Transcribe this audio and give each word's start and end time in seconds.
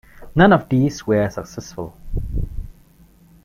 None 0.33 0.51
of 0.51 0.67
these 0.67 1.05
were 1.05 1.29
successful. 1.29 1.95